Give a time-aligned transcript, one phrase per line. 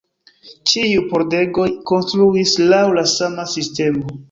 [0.71, 4.19] Ĉiuj pordegoj konstruis laŭ la sama sistemo.